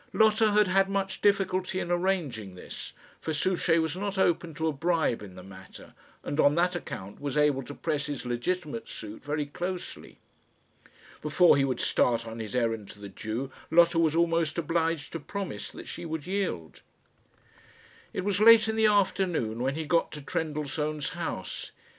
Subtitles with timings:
[0.13, 4.71] Lotta had had much difficulty in arranging this; for Souchey was not open to a
[4.73, 5.93] bribe in the matter,
[6.23, 10.17] and on that account was able to press his legitimate suit very closely.
[11.21, 15.19] Before he would start on his errand to the Jew, Lotta was almost obliged to
[15.19, 16.81] promise that she would yield.
[18.11, 21.69] It was late in the afternoon when he got to Trendellsohn's house.